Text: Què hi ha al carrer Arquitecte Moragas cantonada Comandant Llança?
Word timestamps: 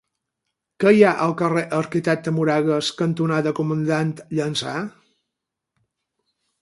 Què 0.83 0.93
hi 0.95 1.01
ha 1.09 1.11
al 1.25 1.33
carrer 1.41 1.63
Arquitecte 1.79 2.33
Moragas 2.37 2.89
cantonada 3.03 3.53
Comandant 3.61 4.17
Llança? 4.39 4.75